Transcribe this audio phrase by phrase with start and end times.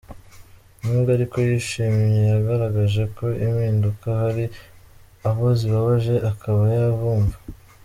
[0.81, 4.45] Nubwo ariko yishimye yagaragaje ko impinduka hari
[5.27, 7.37] abo zibabaje, akaba yabumva.